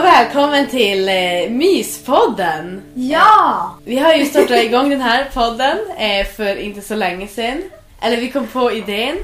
välkommen 0.00 0.66
till 0.66 1.08
eh, 1.08 1.50
Myspodden! 1.50 2.82
Ja! 2.94 3.74
Vi 3.84 3.98
har 3.98 4.14
ju 4.14 4.24
startat 4.26 4.64
igång 4.64 4.90
den 4.90 5.00
här 5.00 5.30
podden 5.34 5.78
eh, 5.98 6.26
för 6.26 6.56
inte 6.56 6.80
så 6.80 6.94
länge 6.94 7.28
sedan. 7.28 7.62
Eller 8.00 8.16
vi 8.16 8.30
kom 8.30 8.46
på 8.46 8.72
idén. 8.72 9.16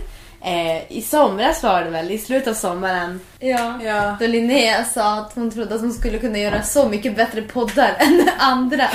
Eh, 0.44 0.92
I 0.92 1.02
somras 1.02 1.62
var 1.62 1.84
det 1.84 1.90
väl, 1.90 2.10
i 2.10 2.18
slutet 2.18 2.48
av 2.48 2.54
sommaren. 2.54 3.20
Ja. 3.38 3.80
Ja. 3.84 4.16
Då 4.20 4.26
Linnea 4.26 4.84
sa 4.84 5.14
att 5.14 5.32
hon 5.34 5.50
trodde 5.50 5.74
att 5.74 5.80
hon 5.80 5.92
skulle 5.92 6.18
kunna 6.18 6.38
göra 6.38 6.62
så 6.62 6.88
mycket 6.88 7.16
bättre 7.16 7.42
poddar 7.42 7.96
än 7.98 8.30
andra. 8.38 8.88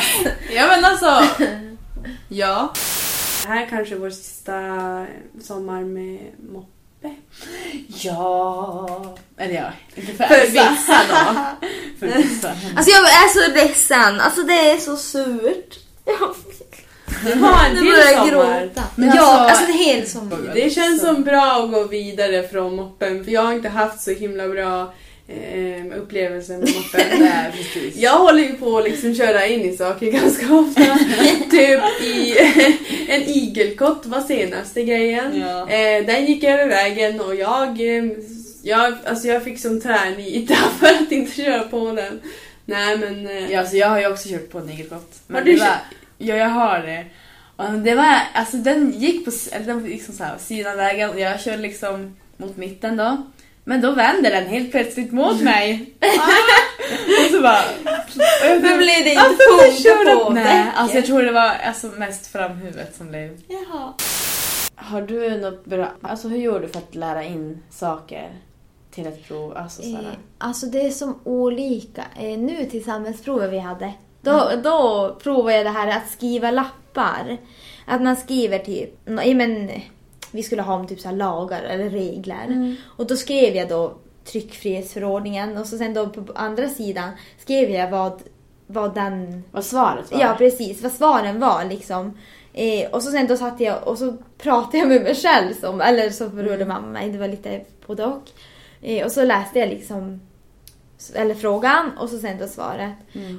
Ja 0.56 0.68
men 0.68 0.86
alltså. 0.86 1.24
Ja. 2.30 2.74
Det 3.44 3.50
här 3.50 3.62
är 3.62 3.66
kanske 3.70 3.96
vår 3.96 4.10
sista 4.10 4.54
sommar 5.42 5.82
med 5.82 6.20
moppe. 6.54 7.16
Ja. 7.88 9.16
Eller 9.38 9.54
ja, 9.54 9.72
inte 9.96 10.14
för, 10.14 10.24
För 10.24 10.46
vissa 10.48 11.00
då. 11.10 11.65
Alltså 12.78 12.92
jag 12.92 13.04
är 13.04 13.28
så 13.34 13.54
ledsen. 13.54 14.20
Alltså 14.22 14.42
det 14.44 14.54
är 14.72 14.78
så 14.78 14.96
surt. 14.96 15.80
Det 17.24 17.36
var 17.36 17.66
en 17.66 17.76
till 17.78 17.94
sommar. 18.16 18.30
gråta. 18.62 18.84
Men 18.96 19.08
ja, 19.16 19.22
alltså- 19.22 19.50
alltså 19.50 19.66
det 19.66 19.72
är 19.72 19.94
helt 19.96 20.10
sommar. 20.10 20.52
Det 20.54 20.70
känns 20.70 21.02
som 21.02 21.24
bra 21.24 21.64
att 21.64 21.72
gå 21.72 21.84
vidare 21.84 22.48
från 22.48 22.76
moppen 22.76 23.24
för 23.24 23.32
jag 23.32 23.42
har 23.42 23.54
inte 23.54 23.70
haft 23.70 24.02
så 24.02 24.12
himla 24.12 24.48
bra 24.48 24.94
eh, 25.28 25.98
upplevelser 26.02 26.58
med 26.58 26.70
moppen. 26.76 27.30
Jag 27.96 28.12
håller 28.18 28.40
ju 28.44 28.54
på 28.54 28.78
att 28.78 28.84
liksom 28.84 29.16
köra 29.16 29.46
in 29.48 29.62
i 29.62 29.78
saker 29.78 30.12
ganska 30.12 30.54
ofta. 30.56 30.98
typ 31.52 32.02
i 32.02 32.36
en 33.08 33.22
igelkott 33.24 34.02
var 34.06 34.22
senaste 34.22 34.84
grejen. 34.84 35.40
Ja. 35.42 35.70
Eh, 35.70 36.06
den 36.06 36.26
gick 36.26 36.44
över 36.44 36.68
vägen 36.68 37.20
och 37.22 37.36
jag, 37.36 37.98
eh, 37.98 38.04
jag, 38.66 38.94
alltså 39.06 39.28
jag 39.28 39.44
fick 39.44 39.60
som 39.60 39.82
tvärnita 39.82 40.54
för 40.80 40.88
att 40.88 41.12
inte 41.12 41.32
köra 41.42 41.64
på 41.64 41.92
den. 41.92 42.22
Nej 42.66 42.98
men... 42.98 43.28
Eh, 43.28 43.52
Ja, 43.52 43.60
alltså 43.60 43.76
jag 43.76 43.88
har 43.90 44.00
ju 44.00 44.08
också 44.12 44.30
kört 44.30 44.50
på 44.50 44.60
en 44.60 44.70
igelkott. 44.70 45.20
Men 45.28 45.36
Har 45.38 45.46
du 45.46 45.54
det 45.54 45.60
var, 45.60 45.68
kört? 45.68 45.78
Ja, 46.18 46.36
jag 46.36 46.50
har 46.50 46.80
det. 46.80 47.06
Och 47.56 47.72
det 47.72 47.96
var, 47.96 48.18
alltså 48.34 48.58
den 48.58 48.92
gick 48.92 49.26
på 49.26 49.32
eller 49.52 49.66
den 49.66 49.84
liksom 49.84 50.14
så 50.14 50.24
här, 50.24 50.38
sidan 50.38 50.78
vägen 50.78 51.10
och 51.10 51.20
jag 51.20 51.42
körde 51.42 51.58
liksom 51.62 52.16
mot 52.38 52.58
mitten 52.58 52.98
då. 52.98 53.18
Men 53.64 53.82
då 53.82 53.92
vände 53.92 54.30
den 54.30 54.48
helt 54.48 54.72
plötsligt 54.72 55.12
mot 55.12 55.42
mig. 55.52 55.94
och 57.26 57.32
så 57.32 57.42
bara... 57.42 57.60
Och 58.44 58.48
jag 58.50 58.62
Men 58.62 58.78
blev 58.78 59.04
det 59.04 59.10
inte 59.10 59.38
funka 59.84 60.16
på 60.24 60.30
Nej, 60.30 60.44
däcket? 60.44 60.74
alltså 60.76 60.98
jag 60.98 61.06
tror 61.06 61.24
det 61.24 61.32
var 61.32 61.50
alltså, 61.66 61.88
mest 61.88 62.28
framhuvudet 62.32 62.96
som 62.96 63.08
blev... 63.10 63.38
Jaha. 63.48 63.94
Har 64.76 65.02
du 65.02 65.38
något 65.38 65.66
bra... 65.66 65.92
Alltså 66.02 66.28
hur 66.28 66.38
gjorde 66.38 66.60
du 66.60 66.68
för 66.68 66.80
att 66.80 66.96
lära 66.96 67.24
in 67.24 67.64
saker 67.70 68.30
till 68.96 69.08
ett 69.08 69.28
prov? 69.28 69.58
Alltså, 69.58 69.82
så 69.82 69.88
Eh, 69.90 69.96
här. 69.96 70.18
alltså 70.38 70.66
det 70.66 70.82
är 70.82 70.92
som 70.92 71.20
olika. 71.24 72.04
Eh, 72.20 72.38
nu 72.40 72.66
till 72.66 72.84
samhällsprovet 72.84 73.52
vi 73.52 73.60
hade, 73.60 73.94
då, 74.22 74.50
då 74.64 75.16
provade 75.24 75.56
jag 75.58 75.66
det 75.66 75.70
här 75.70 75.98
att 75.98 76.10
skriva 76.10 76.52
lappar. 76.52 77.38
Att 77.86 78.02
man 78.02 78.16
skriver 78.16 78.60
typ, 78.60 78.90
ja, 79.06 79.34
men, 79.36 79.70
vi 80.32 80.44
skulle 80.44 80.62
ha 80.62 80.74
om 80.76 80.88
typ 80.88 81.00
så 81.00 81.12
lagar 81.12 81.64
eller 81.64 81.90
regler. 81.90 82.76
Och 82.98 83.08
då 83.08 83.16
skrev 83.16 83.56
jag 83.56 83.70
då 83.70 83.94
tryckfrihetsförordningen 84.26 85.58
och 85.58 85.66
så 85.68 85.78
sen 85.78 85.94
då 85.94 86.10
på 86.10 86.24
andra 86.36 86.70
sidan 86.70 87.10
skrev 87.40 87.70
jag 87.70 87.90
vad, 87.92 88.22
vad 88.68 88.96
den 88.96 89.44
Vad 89.52 89.66
svaret 89.66 90.12
var? 90.12 90.20
Ja, 90.20 90.36
precis. 90.38 90.82
Vad 90.82 90.92
svaren 90.92 91.40
var 91.40 91.66
liksom. 91.66 92.18
Eh, 92.54 92.90
och 92.92 93.04
så 93.04 93.12
sen 93.12 93.28
då 93.28 93.38
satt 93.38 93.60
jag 93.60 93.88
och 93.88 93.98
så 93.98 94.18
pratade 94.38 94.78
jag 94.78 94.88
med 94.88 95.02
mig 95.02 95.16
själv, 95.16 95.54
som, 95.54 95.82
eller 95.82 96.10
så 96.10 96.30
berörde 96.30 96.66
mamma 96.66 96.88
mig. 96.88 97.10
Det 97.10 97.18
var 97.18 97.28
lite 97.28 97.62
både 97.88 98.06
och. 98.06 98.30
Eh, 98.86 99.06
och 99.06 99.12
så 99.12 99.24
läste 99.26 99.60
jag 99.60 99.70
liksom 99.70 100.22
eller 101.16 101.36
frågan 101.36 101.98
och 101.98 102.10
så 102.10 102.18
sen 102.20 102.38
då 102.38 102.48
svaret. 102.48 102.94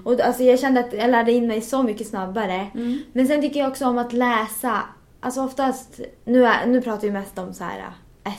Och 0.05 0.21
alltså 0.21 0.43
jag 0.43 0.59
kände 0.61 0.81
att 0.81 0.93
jag 0.93 1.11
lärde 1.11 1.33
in 1.33 1.47
mig 1.47 1.61
så 1.61 1.83
mycket 1.83 2.07
snabbare. 2.09 2.67
Men 3.13 3.27
sen 3.27 3.41
tycker 3.41 3.61
jag 3.61 3.71
också 3.71 3.87
om 3.87 3.99
att 3.99 4.13
läsa. 4.13 4.81
Alltså 5.21 5.43
oftast, 5.45 6.01
nu, 6.25 6.47
är, 6.47 6.67
nu 6.67 6.81
pratar 6.81 7.03
vi 7.03 7.11
mest 7.11 7.39
om 7.39 7.55
så 7.55 7.65
här 7.65 7.85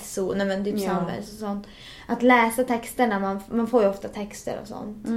SO, 0.04 0.34
nej 0.36 0.48
men 0.48 0.66
typ 0.66 0.76
Ja. 0.78 0.88
Sandbergs 0.88 1.34
och 1.34 1.40
sånt. 1.40 1.68
Att 2.08 2.24
läsa 2.24 2.64
texterna, 2.64 3.20
man, 3.20 3.42
man 3.52 3.68
får 3.68 3.84
ju 3.84 3.90
ofta 3.90 4.08
texter 4.08 4.60
och 4.62 4.68
sånt. 4.68 5.08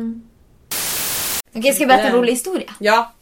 Okej, 1.56 1.72
ska 1.72 1.82
jag 1.82 1.88
berätta 1.88 2.08
en 2.08 2.14
rolig 2.16 2.32
historia? 2.32 2.70
Ja. 2.78 3.12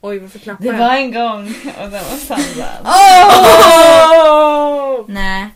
Oj, 0.00 0.18
varför 0.18 0.38
knappar 0.38 0.64
Det 0.64 0.70
jag? 0.70 0.78
var 0.78 0.94
en 0.96 1.12
gång 1.12 1.46
och 1.84 1.90
det 1.90 1.90
var 1.90 2.16
Sandra. 2.16 2.66
Nej. 5.14 5.48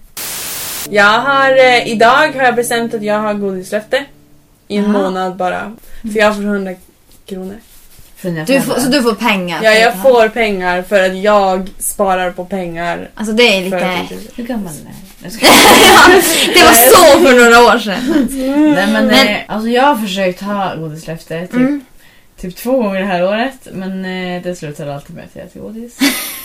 Jag 0.91 1.21
har, 1.21 1.50
eh, 1.50 1.89
idag 1.89 2.33
har 2.37 2.43
jag 2.43 2.55
bestämt 2.55 2.95
att 2.95 3.03
jag 3.03 3.19
har 3.19 3.34
godislöfte. 3.34 4.05
I 4.69 4.77
en 4.77 4.84
Aha. 4.84 4.93
månad 4.93 5.37
bara. 5.37 5.72
För 6.03 6.19
jag 6.19 6.34
får 6.34 6.43
100 6.43 6.75
kronor. 7.27 7.56
Du 8.47 8.61
får, 8.61 8.75
så 8.81 8.89
du 8.89 9.03
får 9.03 9.15
pengar? 9.15 9.61
Ja, 9.62 9.71
jag 9.73 10.03
får 10.03 10.28
pengar 10.28 10.83
för 10.83 11.00
att 11.11 11.17
jag 11.19 11.71
sparar 11.78 12.31
på 12.31 12.44
pengar. 12.44 13.09
Alltså 13.15 13.34
det 13.34 13.43
är 13.43 13.71
För 13.71 13.77
att 13.77 14.03
lite... 14.03 14.15
inte... 14.15 14.33
Hur 14.37 14.44
gammal 14.44 14.73
är 14.73 14.78
du? 14.89 15.25
Jag 15.25 15.33
ska... 15.33 15.47
det 16.55 16.65
var 16.65 16.73
så 16.73 17.25
för 17.27 17.44
några 17.44 17.75
år 17.75 17.78
sedan. 17.78 18.28
Nej 18.75 18.87
men, 18.93 19.06
Men- 19.06 19.28
eh, 19.28 19.37
alltså 19.47 19.69
jag 19.69 19.83
har 19.83 19.97
försökt 19.97 20.41
ha 20.41 20.75
godislöfte 20.75 21.41
typ, 21.41 21.53
Mm. 21.55 21.84
typ 22.41 22.56
två 22.56 22.73
gånger 22.83 23.00
det 23.00 23.06
här 23.06 23.25
året 23.25 23.69
men 23.73 24.05
eh, 24.05 24.43
det 24.43 24.56
slutade 24.56 24.94
alltid 24.94 25.17
med 25.17 25.25
att 25.25 25.37
jag 25.37 25.44
äter 25.47 25.61
godis. 25.61 25.99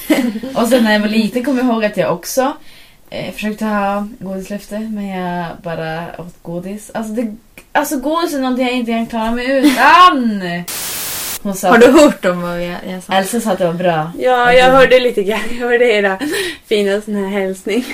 och 0.55 0.67
sen 0.67 0.83
när 0.83 0.93
jag 0.93 0.99
var 0.99 1.07
liten 1.07 1.43
kom 1.45 1.57
jag 1.57 1.65
ihåg 1.65 1.85
att 1.85 1.97
jag 1.97 2.13
också 2.13 2.53
eh, 3.09 3.33
försökte 3.33 3.65
ha 3.65 4.07
godislöfte 4.19 4.79
men 4.79 5.07
jag 5.07 5.45
bara 5.63 6.03
åt 6.17 6.43
godis. 6.43 6.91
Alltså, 6.93 7.13
det, 7.13 7.35
alltså 7.71 7.97
godis 7.97 8.33
är 8.33 8.39
någonting 8.39 8.65
jag 8.65 8.75
inte 8.75 8.91
kan 8.91 9.05
klara 9.05 9.31
mig 9.31 9.45
utan. 9.57 10.41
Hon 11.41 11.55
sa 11.55 11.69
Har 11.69 11.77
du 11.77 11.91
hört 11.91 12.25
om 12.25 12.41
vad 12.41 12.63
jag, 12.63 12.77
jag 12.89 13.03
sa? 13.03 13.13
Elsa 13.13 13.41
sa 13.41 13.51
att 13.51 13.57
det 13.57 13.65
var 13.65 13.73
bra. 13.73 14.11
Ja, 14.19 14.53
jag 14.53 14.71
hörde 14.71 14.99
lite 14.99 15.23
grann. 15.23 15.39
Jag 15.51 15.67
hörde 15.67 15.85
era 15.85 16.17
fina 16.67 17.01
sån 17.01 17.15
här 17.15 17.29
hälsning. 17.39 17.85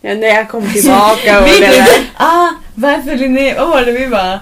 Ja, 0.00 0.14
när 0.14 0.28
jag 0.28 0.48
kom 0.48 0.72
tillbaka 0.72 1.40
och 1.40 1.46
det 1.46 1.60
där. 1.60 1.86
ah, 2.16 2.48
varför 2.74 3.16
Linnea? 3.16 3.54
Vad 3.58 3.68
var 3.68 3.82
det 3.82 3.92
vi 3.92 4.06
bara? 4.08 4.40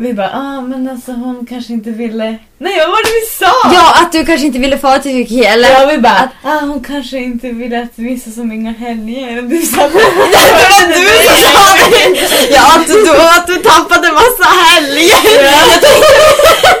Vi 0.00 0.12
bara, 0.14 0.30
ah 0.32 0.60
men 0.60 0.88
alltså 0.88 1.12
hon 1.12 1.46
kanske 1.46 1.72
inte 1.72 1.90
ville... 1.90 2.36
Nej 2.58 2.78
vad 2.78 2.88
var 2.88 3.02
det 3.04 3.12
vi 3.20 3.26
sa? 3.26 3.74
Ja, 3.74 4.02
att 4.02 4.12
du 4.12 4.26
kanske 4.26 4.46
inte 4.46 4.58
ville 4.58 4.78
fara 4.78 4.98
till 4.98 5.12
Turkiet 5.12 5.46
eller? 5.46 5.68
Ja, 5.68 5.86
vi 5.86 5.98
bara, 5.98 6.28
ah, 6.42 6.60
hon 6.60 6.84
kanske 6.84 7.18
inte 7.18 7.48
ville 7.48 7.82
att 7.82 7.92
vi 7.94 8.18
sa 8.18 8.30
så 8.30 8.44
många 8.44 8.72
helger. 8.72 9.38
Och 9.38 9.44
du 9.44 9.62
sa, 9.62 9.76
det 9.88 9.92
var 9.94 10.88
du 10.88 11.06
som 11.26 11.36
sa 11.52 11.88
det! 11.90 12.54
Ja, 12.54 12.76
att 12.76 12.86
du, 12.86 13.10
att 13.38 13.46
du 13.46 13.56
tappade 13.56 14.12
massa 14.12 14.48
helger! 14.64 15.22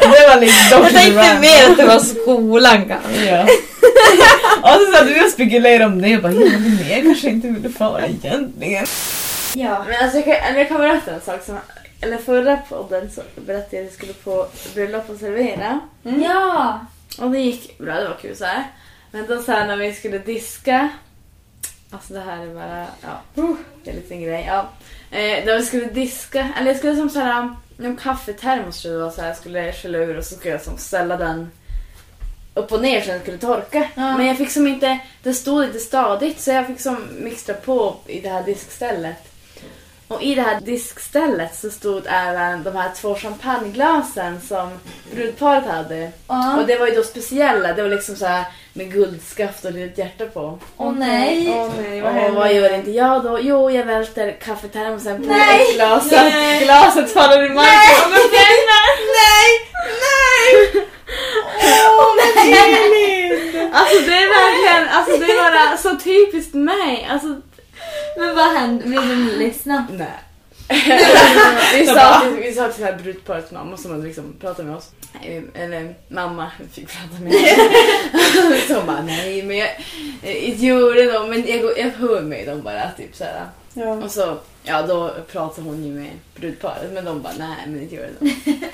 det 0.00 0.28
var 0.28 0.40
lite 0.40 0.54
Jag 0.70 0.90
tänkte 0.90 1.38
mer 1.40 1.70
att 1.70 1.76
det 1.76 1.84
var 1.84 1.98
skolan 1.98 2.84
kanske. 2.88 3.24
Ja. 3.24 3.46
Och 4.62 4.80
så 4.80 4.92
sa 4.92 5.04
du 5.04 5.24
och 5.24 5.30
spekulerade 5.30 5.84
om 5.84 6.02
det. 6.02 6.08
Jag 6.08 6.22
bara, 6.22 6.32
ja 6.32 6.38
men 6.38 6.62
Linnea 6.62 7.02
kanske 7.02 7.28
inte 7.30 7.48
ville 7.48 7.68
fara 7.68 8.06
egentligen. 8.06 8.86
Ja. 9.54 9.84
Men 9.88 10.02
alltså 10.02 10.18
jag 10.18 10.24
kan, 10.24 10.56
jag 10.56 10.68
kan 10.68 10.78
berätta 10.78 11.10
en 11.10 11.20
sak. 11.20 11.44
Som, 11.46 11.56
eller 12.00 12.18
förra 12.18 12.56
podden 12.56 13.10
så 13.10 13.22
berättade 13.36 13.76
jag 13.76 13.86
att 13.86 13.90
jag 13.90 13.92
skulle 13.92 14.12
på 14.12 14.46
bröllop 14.74 15.10
och 15.10 15.18
servera. 15.18 15.80
Ja! 16.02 16.80
Och 17.18 17.30
det 17.30 17.38
gick 17.38 17.78
bra, 17.78 17.94
det 17.94 18.08
var 18.08 18.16
kul 18.16 18.36
så 18.36 18.44
här. 18.44 18.64
Men 19.10 19.26
då 19.26 19.42
så 19.42 19.52
här 19.52 19.66
när 19.66 19.76
vi 19.76 19.92
skulle 19.94 20.18
diska. 20.18 20.88
Alltså 21.90 22.14
det 22.14 22.20
här 22.20 22.46
är 22.46 22.54
bara, 22.54 22.86
ja. 23.02 23.44
Det 23.84 23.90
är 23.90 23.94
en 23.94 24.00
liten 24.00 24.22
grej. 24.22 24.44
Ja. 24.46 24.68
Eh, 25.10 25.44
när 25.44 25.58
vi 25.58 25.64
skulle 25.64 25.84
diska, 25.84 26.48
eller 26.58 26.66
jag 26.66 26.76
skulle 26.76 26.96
som 26.96 27.10
så 27.10 27.20
här, 27.20 27.54
någon 27.76 27.96
kaffetermos 27.96 28.82
tror 28.82 29.02
jag 29.02 29.12
så 29.12 29.20
här, 29.20 29.34
skulle 29.34 29.72
skälla 29.72 29.98
ur 29.98 30.18
och 30.18 30.24
så 30.24 30.34
skulle 30.34 30.52
jag 30.52 30.62
som 30.62 30.78
ställa 30.78 31.16
den 31.16 31.50
upp 32.54 32.72
och 32.72 32.82
ner 32.82 33.00
så 33.00 33.10
den 33.10 33.20
skulle 33.20 33.38
torka. 33.38 33.88
Ja. 33.94 34.16
Men 34.16 34.26
jag 34.26 34.36
fick 34.36 34.50
som 34.50 34.66
inte, 34.66 34.98
det 35.22 35.34
stod 35.34 35.64
inte 35.64 35.78
stadigt 35.78 36.40
så 36.40 36.50
jag 36.50 36.66
fick 36.66 36.80
som 36.80 37.08
mixtra 37.18 37.54
på 37.54 37.96
i 38.06 38.20
det 38.20 38.28
här 38.28 38.42
diskstället. 38.42 39.16
Och 40.08 40.22
i 40.22 40.34
det 40.34 40.42
här 40.42 40.60
diskstället 40.60 41.54
så 41.54 41.70
stod 41.70 42.02
även 42.06 42.62
de 42.62 42.76
här 42.76 42.90
två 43.00 43.14
champagneglasen 43.14 44.40
som 44.40 44.70
brudparet 45.12 45.66
hade. 45.66 46.12
Och 46.58 46.66
det 46.66 46.76
var 46.78 46.86
ju 46.86 46.94
då 46.94 47.02
speciella, 47.02 47.72
det 47.72 47.82
var 47.82 47.88
liksom 47.88 48.16
så 48.16 48.26
här 48.26 48.44
med 48.72 48.92
guldskaft 48.92 49.64
och 49.64 49.72
litet 49.72 49.98
hjärta 49.98 50.26
på. 50.26 50.58
Åh 50.76 50.92
nej! 50.92 51.48
Åh 51.56 51.70
nej, 51.82 52.00
vad 52.00 52.24
Och 52.24 52.34
vad 52.34 52.54
gör 52.54 52.74
inte 52.74 52.90
jag 52.90 53.24
då? 53.24 53.38
Jo, 53.40 53.70
jag 53.70 53.84
välter 53.84 54.32
kaffetermosen 54.32 55.22
på 55.22 55.28
Nej! 55.28 55.62
ett 55.62 55.74
glas 55.74 56.08
så 56.08 56.16
att 56.16 56.62
glaset 56.62 57.12
faller 57.12 57.46
i 57.46 57.48
marken 57.48 58.10
går 58.10 58.30
Nej! 59.18 59.50
Nej! 60.04 60.84
Åh 61.98 62.14
nej! 62.36 63.70
Alltså 63.72 64.00
det 64.00 64.16
är 64.16 64.28
verkligen, 64.28 64.88
alltså 64.96 65.16
det 65.16 65.32
är 65.32 65.50
bara 65.50 65.76
så 65.76 65.96
typiskt 65.96 66.54
mig. 66.54 67.08
Alltså, 67.10 67.28
Men 68.18 68.34
vad 68.34 68.46
hände? 68.46 68.84
Blev 68.84 69.08
de 69.08 69.38
ledsna? 69.38 69.86
nej. 69.90 70.08
vi, 71.74 71.86
sa 71.86 72.20
till, 72.20 72.42
vi 72.42 72.54
sa 72.54 72.68
till 72.68 72.84
det 72.84 72.90
här 72.90 72.98
brudparets 73.02 73.50
mamma 73.50 73.76
som 73.76 73.90
hade 73.90 74.04
liksom 74.04 74.34
pratat 74.40 74.66
med 74.66 74.76
oss. 74.76 74.90
Nej, 75.12 75.44
Eller 75.54 75.94
mamma 76.08 76.50
fick 76.72 76.88
prata 76.88 77.22
med 77.22 77.34
oss. 77.34 78.66
Så 78.68 78.74
hon 78.74 78.86
bara 78.86 79.02
nej 79.02 79.42
men 79.42 79.56
jag, 79.56 79.68
jag 80.22 80.48
gjorde 80.48 81.12
dem 81.12 81.30
men 81.30 81.46
jag, 81.46 81.78
jag 81.78 81.90
hör 81.90 82.20
mig 82.20 82.46
dem 82.46 82.62
bara 82.62 82.90
typ 82.96 83.16
såhär. 83.16 83.46
Ja. 83.74 83.92
Och 83.92 84.10
så 84.10 84.36
ja, 84.62 84.82
då 84.82 85.14
pratade 85.32 85.68
hon 85.68 85.84
ju 85.84 85.92
med 85.92 86.10
brudparet 86.36 86.92
men 86.92 87.04
de 87.04 87.22
bara 87.22 87.34
nej 87.38 87.56
men 87.66 87.82
inte 87.82 87.94
gör 87.94 88.10
det. 88.18 88.30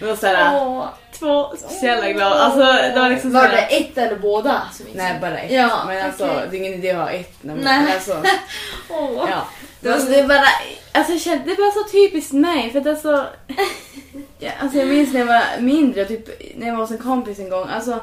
Det 0.00 0.06
var 0.06 0.16
såhär, 0.16 0.60
Åh. 0.66 0.86
två, 1.12 1.52
så 1.56 1.86
jävla 1.86 2.12
glada. 2.12 2.34
Alltså 2.34 2.60
det 2.60 3.00
var 3.00 3.10
liksom 3.10 3.32
Var 3.32 3.42
såhär, 3.42 3.56
det 3.56 3.76
ett 3.76 3.98
eller 3.98 4.16
båda 4.16 4.62
som 4.72 4.86
gick 4.86 4.96
Nej 4.96 5.18
bara 5.20 5.38
ett. 5.38 5.52
Ja, 5.52 5.84
men 5.86 6.04
alltså 6.04 6.24
okej. 6.24 6.46
det 6.50 6.56
är 6.56 6.58
ingen 6.60 6.74
idé 6.74 6.90
att 6.90 6.96
ha 6.96 7.10
ett. 7.10 7.34
När 7.40 7.54
man, 7.54 7.64
Nej. 7.64 7.94
Alltså, 7.94 8.22
Åh. 8.90 9.26
ja. 9.30 9.46
Det, 9.80 9.88
var, 9.88 9.98
det, 9.98 10.20
är 10.20 10.28
bara, 10.28 10.44
alltså, 10.92 11.12
jag 11.12 11.20
kände, 11.20 11.44
det 11.44 11.52
är 11.52 11.56
bara 11.56 11.84
så 11.84 11.90
typiskt 11.90 12.32
mig. 12.32 12.70
För 12.70 12.80
att 12.80 12.86
alltså, 12.86 13.26
ja, 14.38 14.50
alltså, 14.60 14.78
jag 14.78 14.88
minns 14.88 15.12
när 15.12 15.20
jag 15.20 15.26
var 15.26 15.42
mindre, 15.60 16.04
typ, 16.04 16.28
när 16.56 16.66
jag 16.66 16.74
var 16.74 16.80
hos 16.80 16.90
en 16.90 16.98
kompis 16.98 17.38
en 17.38 17.50
gång. 17.50 17.68
Alltså, 17.68 18.00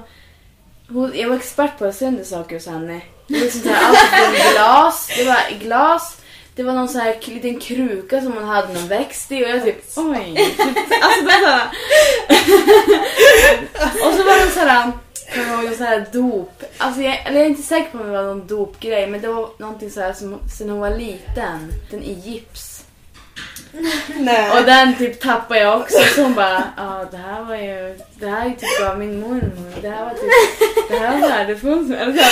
hon, 0.89 1.11
jag 1.15 1.29
var 1.29 1.35
expert 1.35 1.77
på 1.79 1.85
att 1.85 1.95
sönder 1.95 2.23
saker 2.23 2.55
hos 2.55 2.67
henne. 2.67 3.01
Det 3.27 3.33
var 3.33 3.41
liksom 3.41 3.61
så 3.61 3.69
här, 3.69 3.87
allt 3.87 3.97
från 3.97 4.51
glas, 4.53 5.09
det 5.17 5.23
var 5.25 5.59
glas, 5.59 6.17
det 6.57 6.63
var 6.63 6.73
någon 6.73 6.89
så 6.89 6.99
här 6.99 7.15
liten 7.27 7.59
kruka 7.59 8.21
som 8.21 8.33
hon 8.33 8.43
hade 8.43 8.73
någon 8.73 8.87
växt 8.87 9.31
i 9.31 9.45
och 9.45 9.49
jag 9.49 9.63
typ 9.63 9.83
oj. 9.95 10.35
Alltså 11.01 11.21
det 11.25 11.41
var. 11.45 11.61
Och 14.07 14.13
så 14.13 14.23
var 14.23 14.45
det 14.45 14.51
så 14.51 14.59
här, 14.59 14.91
jag 15.35 15.45
ihåg 15.63 15.75
någon 15.77 15.83
här 15.83 16.05
dop. 16.13 16.63
Alltså 16.77 17.01
jag, 17.01 17.21
eller 17.25 17.35
jag 17.37 17.45
är 17.45 17.49
inte 17.49 17.61
säker 17.61 17.89
på 17.91 17.97
om 17.97 18.03
det 18.05 18.11
var 18.17 18.23
någon 18.23 18.47
dopgrej 18.47 19.07
men 19.07 19.21
det 19.21 19.27
var 19.27 19.49
någonting 19.57 19.91
så 19.91 20.01
här 20.01 20.13
som 20.13 20.39
sen 20.57 20.69
hon 20.69 20.79
var 20.79 20.89
liten. 20.89 21.73
Den 21.91 22.03
i 22.03 22.13
gips. 22.13 22.73
Nej. 24.19 24.51
Och 24.51 24.63
den 24.65 24.97
typ 24.97 25.21
tappade 25.21 25.59
jag 25.59 25.81
också 25.81 25.97
så 26.15 26.21
hon 26.23 26.33
bara 26.35 26.63
ja 26.77 27.05
det 27.11 27.17
här 27.17 27.43
var 27.43 27.55
ju, 27.55 27.99
det 28.13 28.27
här 28.27 28.45
är 28.45 28.49
typ 28.49 28.87
av 28.89 28.99
min 28.99 29.19
mormor. 29.19 29.73
Det 29.81 29.89
här 29.89 30.03
var 30.05 30.13
typ, 30.13 30.31
det 30.89 30.97
här 30.97 31.21
var 31.21 31.27
värdefullt. 31.27 31.91
Eller 31.91 32.13
så 32.13 32.21
här, 32.23 32.31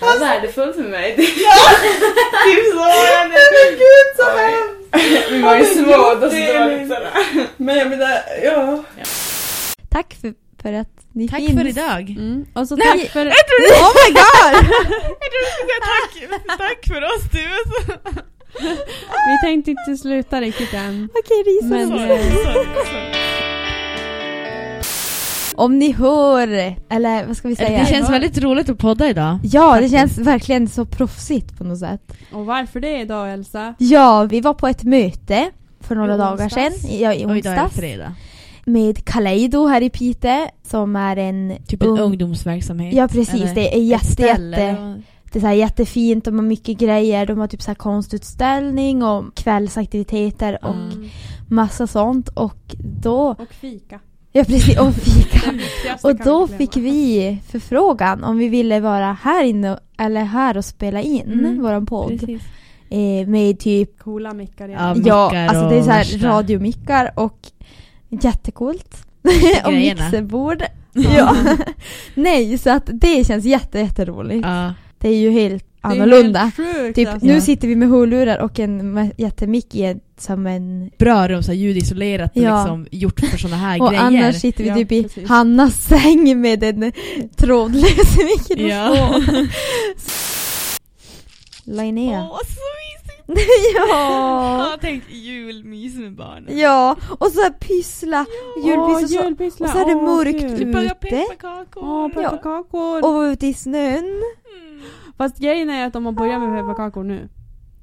det 0.00 0.06
var 0.06 0.18
värdefullt 0.18 0.76
för 0.76 0.82
mig. 0.82 1.16
typ 1.16 1.28
så 2.72 2.78
var 2.78 3.28
det. 3.28 3.28
Men 3.28 3.38
gud 3.78 4.16
så 4.16 4.24
hemskt! 4.38 5.30
Vi 5.30 5.42
var 5.42 5.56
ju 5.56 5.64
små 5.64 6.14
då 6.14 6.20
så 6.30 6.36
det 6.36 6.52
var 6.52 6.60
Delning. 6.68 6.82
lite 6.82 6.94
sådär. 6.94 7.10
Men 7.56 7.76
jag 7.78 7.88
menar, 7.90 8.20
ja. 8.44 8.82
Tack 10.08 10.20
för, 10.20 10.34
för 10.62 10.72
att 10.72 10.88
ni 11.12 11.28
Tack 11.28 11.38
finns. 11.40 11.52
för 11.60 11.66
idag. 11.66 12.10
Mm. 12.10 12.46
Och 12.54 12.68
så 12.68 12.76
Nej, 12.76 13.00
tack 13.00 13.10
för... 13.10 13.26
Oh 13.26 13.92
my 13.94 14.12
god! 14.14 14.70
tack, 15.82 16.58
tack 16.58 16.86
för 16.86 17.02
oss 17.02 17.22
du. 17.32 17.48
Vi 19.28 19.38
tänkte 19.48 19.70
inte 19.70 19.96
sluta 19.96 20.40
riktigt 20.40 20.74
än. 20.74 21.08
Okej, 21.14 21.42
Risa. 21.42 21.66
Men, 21.66 22.10
eh, 22.10 22.20
Om 25.54 25.78
ni 25.78 25.92
hör, 25.92 26.48
eller 26.90 27.26
vad 27.26 27.36
ska 27.36 27.48
vi 27.48 27.56
säga? 27.56 27.78
Det 27.80 27.86
känns 27.86 28.10
väldigt 28.10 28.38
roligt 28.38 28.68
att 28.68 28.78
podda 28.78 29.08
idag. 29.08 29.38
Ja, 29.42 29.80
det 29.80 29.88
känns 29.88 30.18
verkligen 30.18 30.68
så 30.68 30.84
proffsigt 30.84 31.58
på 31.58 31.64
något 31.64 31.78
sätt. 31.78 32.12
och 32.32 32.46
varför 32.46 32.80
det 32.80 33.00
idag 33.00 33.32
Elsa? 33.32 33.74
Ja, 33.78 34.24
vi 34.30 34.40
var 34.40 34.54
på 34.54 34.68
ett 34.68 34.82
möte 34.82 35.50
för 35.80 35.94
några 35.94 36.14
I 36.14 36.18
dagar 36.18 36.44
onsdags. 36.44 36.54
sedan, 36.82 36.98
ja, 37.00 37.14
i 37.14 37.24
Och 37.26 37.36
idag 37.36 37.52
är 37.52 37.56
det 37.56 37.62
onsdags, 37.62 37.76
fredag. 37.76 38.14
Med 38.68 39.04
Kaleido 39.04 39.66
här 39.66 39.80
i 39.80 39.90
Piteå 39.90 40.46
som 40.62 40.96
är 40.96 41.16
en 41.16 41.56
Typ 41.66 41.82
en 41.82 41.88
ung- 41.88 42.00
ungdomsverksamhet. 42.00 42.94
Ja 42.94 43.08
precis, 43.08 43.54
det 43.54 43.74
är 43.76 43.82
jätte, 43.82 44.22
jätte, 44.22 44.76
och- 44.80 45.02
det 45.32 45.38
är 45.38 45.40
så 45.40 45.46
här 45.46 45.54
jättefint, 45.54 46.24
de 46.24 46.34
har 46.34 46.42
mycket 46.46 46.78
grejer, 46.78 47.26
de 47.26 47.38
har 47.38 47.46
typ 47.46 47.62
så 47.62 47.70
här 47.70 47.74
konstutställning 47.74 49.02
och 49.02 49.34
kvällsaktiviteter 49.34 50.58
och 50.64 50.74
Mm. 50.74 51.08
massa 51.48 51.86
sånt 51.86 52.28
och 52.28 52.74
då, 53.02 53.28
Och 53.38 53.52
fika. 53.60 54.00
ja 54.32 54.44
precis, 54.44 54.78
och 54.78 54.94
fika. 54.94 55.52
Och 56.02 56.16
då 56.16 56.46
fick 56.46 56.76
vi 56.76 57.38
förfrågan 57.48 58.24
om 58.24 58.38
vi 58.38 58.48
ville 58.48 58.80
vara 58.80 59.12
här 59.22 59.44
inne 59.44 59.78
eller 59.98 60.24
här 60.24 60.56
och 60.56 60.64
spela 60.64 61.00
in 61.02 61.32
Mm, 61.32 61.62
våran 61.62 61.86
podd. 61.86 62.08
Precis. 62.20 62.42
Eh, 62.90 63.28
med 63.28 63.58
typ, 63.60 63.98
Coola 63.98 64.34
mickar 64.34 64.68
Ja, 64.68 64.76
ja, 64.80 64.94
mickar 64.94 65.46
alltså 65.46 65.68
det 65.68 65.76
är 65.78 65.82
så 65.82 65.90
här 65.90 66.18
radiomickar 66.18 67.10
och 67.16 67.38
jättecoolt. 68.10 68.96
och 69.64 69.72
mixerbord. 69.72 70.62
Ja. 70.92 71.36
Nej, 72.14 72.58
så 72.58 72.70
att 72.70 72.90
det 72.92 73.26
känns 73.26 73.44
jätte, 73.44 73.78
jätteroligt. 73.78 74.46
Ja. 74.46 74.74
Det 74.98 75.08
är 75.08 75.16
ju 75.16 75.30
helt 75.30 75.64
annorlunda. 75.80 76.52
sjukt, 76.56 76.94
Typ, 76.96 77.08
alltså. 77.08 77.26
nu 77.26 77.40
sitter 77.40 77.68
vi 77.68 77.76
med 77.76 77.88
hörlurar 77.88 78.38
och 78.38 78.58
en 78.60 79.10
jättemick 79.16 79.74
i 79.74 79.82
en, 79.82 80.00
som 80.18 80.46
en... 80.46 80.90
Bra 80.98 81.28
rum, 81.28 81.42
så 81.42 81.52
ljudisolerat 81.52 82.36
och 82.36 82.42
Ja. 82.42 82.62
liksom 82.62 82.86
gjort 82.90 83.20
för 83.20 83.38
såna 83.38 83.56
här 83.56 83.82
Och 83.82 83.88
grejer. 83.90 84.02
annars 84.02 84.40
sitter 84.40 84.64
vi 84.64 84.68
Ja, 84.70 84.74
typ 84.76 84.92
i 84.92 85.02
precis. 85.02 85.28
Hannas 85.28 85.84
säng 85.86 86.40
med 86.40 86.62
en 86.64 86.92
trådlös 87.36 88.16
mikrofon. 88.18 88.68
Ja. 88.68 89.20
Linnea. 91.64 92.28
Åh, 92.30 92.38
så 92.38 92.60
mysigt! 92.78 92.87
ja. 93.74 94.68
Ja, 94.70 94.78
tänk 94.80 95.02
julmys 95.10 95.94
med 95.96 96.12
barnen. 96.16 96.58
ja, 96.58 96.96
och 97.18 97.26
så 97.26 97.40
här 97.40 97.50
pyssla, 97.50 98.26
julpyssla 98.64 99.02
och 99.04 99.08
så, 99.10 99.24
julpyssla. 99.24 99.66
och 99.66 99.72
så 99.72 99.78
är 99.78 99.86
det 99.86 99.94
Åh, 99.94 100.02
mörkt 100.04 100.40
kul. 100.40 100.52
ute. 100.52 100.64
Baka 100.64 100.94
pepparkakor. 100.94 101.82
Åh, 101.84 102.10
Ja. 102.14 102.22
pepparkakor. 102.22 103.04
och 103.04 103.14
vara 103.14 103.28
ute 103.30 103.46
i 103.46 103.54
snön. 103.54 103.98
Mm. 104.04 104.80
Fast 105.16 105.38
grejen 105.38 105.70
är 105.70 105.86
att 105.86 105.92
de 105.92 106.06
har 106.06 106.12
börjat 106.12 106.40
med 106.40 106.60
pepparkakor 106.60 107.04
nu. 107.04 107.28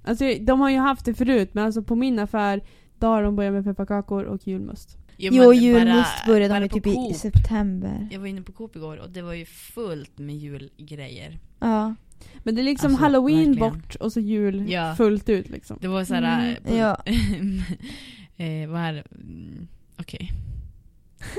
Alltså 0.08 0.26
de 0.42 0.60
har 0.62 0.70
ju 0.70 0.78
haft 0.78 1.06
det 1.06 1.14
förut 1.14 1.50
men 1.54 1.66
alltså 1.66 1.82
på 1.82 1.96
min 1.96 2.20
affär 2.20 2.62
då 3.00 3.08
har 3.08 3.24
de 3.24 3.36
börjat 3.36 3.54
med 3.54 3.64
pepparkakor 3.64 4.24
och 4.24 4.48
julmust. 4.48 4.98
Jo, 5.18 5.34
men 5.34 5.58
julmust 5.58 6.10
bara- 6.26 6.34
började 6.34 6.54
bara 6.54 6.60
de 6.60 6.70
typ 6.70 6.88
i 6.88 6.94
Coop. 6.94 7.16
september. 7.16 8.08
Jag 8.12 8.20
var 8.20 8.28
inne 8.28 8.42
på 8.42 8.52
Coop 8.52 8.76
igår 8.76 8.98
och 8.98 9.10
det 9.10 9.22
var 9.22 9.34
ju 9.34 9.46
fullt 9.46 10.18
med 10.18 10.36
julgrejer. 10.36 11.40
Ja. 11.60 11.96
Men 12.44 12.56
det 12.56 12.62
är 12.62 12.64
liksom 12.64 12.88
Alltså, 12.88 13.02
halloween 13.04 13.38
verkligen. 13.38 13.74
bort 13.74 13.96
och 13.96 14.12
så 14.14 14.20
jul 14.20 14.70
Ja. 14.72 14.96
fullt 14.96 15.30
ut 15.30 15.50
liksom. 15.50 15.78
Det 15.82 15.88
var 15.88 16.04
såhär... 16.04 16.58
Mm, 16.66 16.78
ja. 16.78 16.98
eh, 18.46 18.70
vad 18.70 18.82
är? 18.82 19.04
Mm, 19.16 19.68
Okej. 20.00 20.32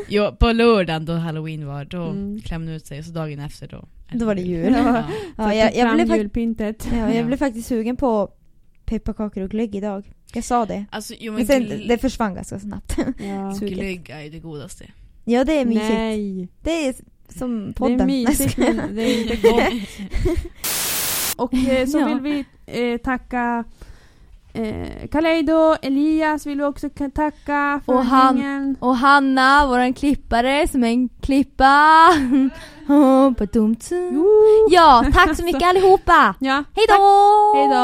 Jo, 0.09 0.37
på 0.39 0.53
lördagen 0.53 1.05
då 1.05 1.13
halloween 1.13 1.67
var, 1.67 1.85
då 1.85 2.03
Mm. 2.07 2.41
klämde 2.41 2.73
ut 2.75 2.87
sig 2.87 2.99
och 2.99 3.05
så 3.05 3.13
dagen 3.13 3.41
efter 3.41 3.69
då... 3.69 3.85
Då 4.13 4.27
var 4.27 4.35
det 4.35 4.41
jul. 4.43 4.73
Ja. 4.73 5.05
Ja, 5.37 5.55
jag, 5.55 5.75
jag, 5.77 5.95
blev 5.95 6.17
julpyntet. 6.17 6.89
ja, 6.93 6.99
jag 6.99 7.15
Ja. 7.17 7.25
blev 7.25 7.37
faktiskt 7.37 7.69
sugen 7.69 7.97
på 7.97 8.33
pepparkakor 8.85 9.43
och 9.43 9.51
glögg 9.51 9.75
idag. 9.75 10.13
Jag 10.35 10.45
sa 10.45 10.67
det. 10.67 10.85
Alltså, 10.91 11.15
jo 11.21 11.33
men 11.33 11.39
Men 11.39 11.47
sen, 11.47 11.63
gl- 11.63 11.89
det 11.89 11.99
försvann 11.99 12.35
ganska 12.35 12.61
snabbt. 12.61 12.97
Ja. 13.19 13.55
Glögg 13.61 14.11
är 14.11 14.21
ju 14.23 14.31
det 14.31 14.39
godaste. 14.39 14.85
ja, 15.25 15.45
det 15.45 15.53
är 15.53 15.65
mysigt. 15.65 15.89
Nej. 15.95 16.49
Det 16.63 16.87
är 16.89 16.95
som 17.39 17.67
Det 17.67 17.73
podden. 17.73 18.01
är 18.01 18.05
mysigt 18.07 18.57
men 18.59 18.97
det 18.97 19.03
är 19.03 19.23
inte 19.23 19.37
gott. 19.49 20.09
Och 21.37 21.55
eh, 21.55 21.87
så 21.87 21.99
Ja. 21.99 22.07
vill 22.07 22.21
vi 22.21 22.45
eh, 22.93 22.99
tacka 22.99 23.65
eh, 24.53 25.09
Kaleido, 25.13 25.77
Elias 25.83 26.47
vill 26.47 26.59
vi 26.59 26.65
också 26.65 26.87
ka- 26.87 27.11
tacka 27.11 27.81
för 27.87 27.93
Och 27.95 28.05
han-. 28.05 28.77
Och 28.81 28.97
Hanna, 28.97 29.67
våran 29.67 29.93
klippare, 29.95 30.69
som 30.69 30.85
är 30.85 30.89
en 30.89 31.09
klippa. 31.21 32.09
Ja, 34.71 35.05
tack 35.15 35.37
så 35.37 35.45
mycket 35.45 35.63
allihopa! 35.69 36.35
Ja, 36.41 36.65
Hej 36.75 36.87
då! 36.89 37.55
hej 37.57 37.69
då! 37.69 37.75